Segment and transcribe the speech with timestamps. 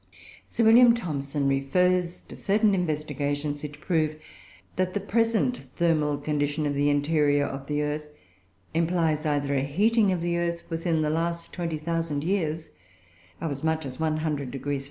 [0.47, 0.93] Sir W.
[0.95, 4.15] Thomson refers to certain investigations which prove
[4.75, 8.09] that the present thermal condition of the interior of the earth
[8.73, 12.71] implies either a heating of the earth within the last 20,000 years
[13.39, 14.79] of as much as 100° F.